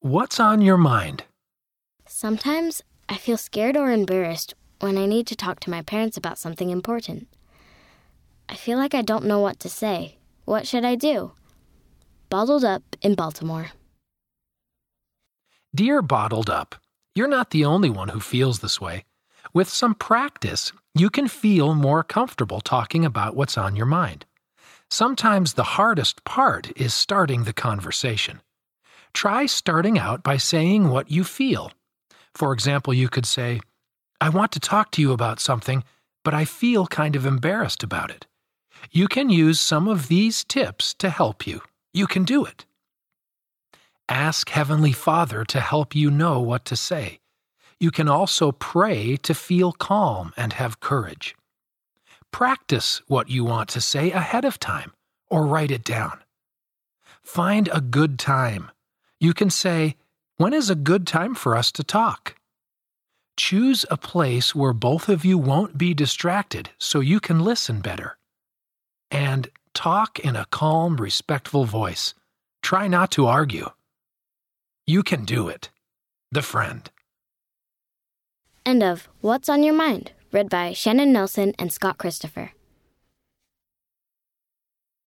[0.00, 1.24] What's on your mind?
[2.06, 6.38] Sometimes I feel scared or embarrassed when I need to talk to my parents about
[6.38, 7.26] something important.
[8.48, 10.18] I feel like I don't know what to say.
[10.44, 11.32] What should I do?
[12.30, 13.72] Bottled Up in Baltimore.
[15.74, 16.76] Dear Bottled Up,
[17.16, 19.04] you're not the only one who feels this way.
[19.52, 24.26] With some practice, you can feel more comfortable talking about what's on your mind.
[24.88, 28.42] Sometimes the hardest part is starting the conversation.
[29.18, 31.72] Try starting out by saying what you feel.
[32.36, 33.60] For example, you could say,
[34.20, 35.82] I want to talk to you about something,
[36.22, 38.28] but I feel kind of embarrassed about it.
[38.92, 41.62] You can use some of these tips to help you.
[41.92, 42.64] You can do it.
[44.08, 47.18] Ask Heavenly Father to help you know what to say.
[47.80, 51.34] You can also pray to feel calm and have courage.
[52.30, 54.92] Practice what you want to say ahead of time
[55.28, 56.20] or write it down.
[57.20, 58.70] Find a good time.
[59.20, 59.96] You can say,
[60.36, 62.36] When is a good time for us to talk?
[63.36, 68.18] Choose a place where both of you won't be distracted so you can listen better.
[69.10, 72.14] And talk in a calm, respectful voice.
[72.62, 73.70] Try not to argue.
[74.86, 75.70] You can do it.
[76.32, 76.90] The Friend.
[78.66, 82.52] End of What's on Your Mind, read by Shannon Nelson and Scott Christopher.